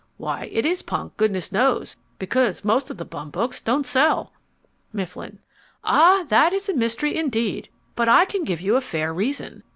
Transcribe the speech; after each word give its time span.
Why 0.17 0.49
it 0.51 0.65
is 0.65 0.81
punk, 0.81 1.15
goodness 1.15 1.51
knows, 1.51 1.95
because 2.17 2.63
most 2.63 2.89
of 2.89 2.97
the 2.97 3.05
bum 3.05 3.29
books 3.29 3.61
don't 3.61 3.85
sell. 3.85 4.33
MIFFLIN 4.93 5.37
Ah, 5.83 6.25
that 6.29 6.53
is 6.53 6.67
a 6.67 6.73
mystery 6.73 7.15
indeed! 7.15 7.69
But 7.95 8.09
I 8.09 8.25
can 8.25 8.43
give 8.43 8.61
you 8.61 8.75
a 8.75 8.81
fair 8.81 9.13
reason. 9.13 9.61